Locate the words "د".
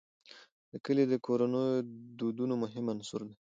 1.07-1.13, 1.87-1.89